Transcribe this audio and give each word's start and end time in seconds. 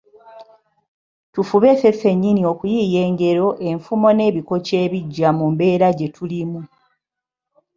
Tufube 1.33 1.69
ffe 1.77 1.89
ffennyini 1.95 2.41
okuyiiya 2.51 2.99
engero, 3.07 3.47
enfumo 3.69 4.09
n'ebikokyo 4.13 4.75
ebigya 4.85 5.29
mu 5.37 5.45
mbeera 5.53 5.87
gye 5.97 6.07
tulimu. 6.15 6.61